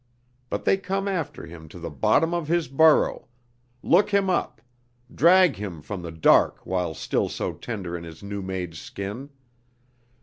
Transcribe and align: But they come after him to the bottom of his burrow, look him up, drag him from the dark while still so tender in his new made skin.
But 0.49 0.65
they 0.65 0.77
come 0.77 1.07
after 1.07 1.45
him 1.45 1.69
to 1.69 1.77
the 1.77 1.91
bottom 1.91 2.33
of 2.33 2.47
his 2.47 2.67
burrow, 2.67 3.27
look 3.83 4.09
him 4.09 4.31
up, 4.31 4.59
drag 5.13 5.57
him 5.57 5.79
from 5.83 6.01
the 6.01 6.11
dark 6.11 6.65
while 6.65 6.95
still 6.95 7.29
so 7.29 7.53
tender 7.53 7.95
in 7.95 8.03
his 8.03 8.23
new 8.23 8.41
made 8.41 8.73
skin. 8.75 9.29